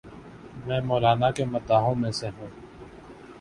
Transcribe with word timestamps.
میں 0.65 0.81
مولانا 0.81 1.31
کے 1.31 1.45
مداحوں 1.45 1.95
میں 1.95 2.11
سے 2.11 2.29
ہوں۔ 2.29 2.49